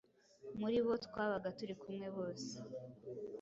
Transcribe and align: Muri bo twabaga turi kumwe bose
Muri 0.59 0.77
bo 0.85 0.93
twabaga 1.05 1.49
turi 1.57 1.73
kumwe 1.81 2.07
bose 2.17 2.51